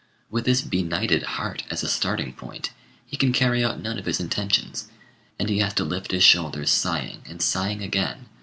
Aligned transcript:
With 0.31 0.45
this 0.45 0.63
benighted 0.63 1.21
heart 1.21 1.61
as 1.69 1.83
a 1.83 1.87
starting 1.87 2.33
point, 2.33 2.71
he 3.05 3.15
can 3.15 3.31
carry 3.31 3.63
out 3.63 3.79
none 3.79 3.99
of 3.99 4.07
his 4.07 4.19
intentions, 4.19 4.87
and 5.37 5.47
he 5.47 5.59
has 5.59 5.75
to 5.75 5.83
lift 5.83 6.09
his 6.11 6.23
shoulders 6.23 6.71
sighing 6.71 7.21
and 7.29 7.39
sighing 7.39 7.83
again. 7.83 8.25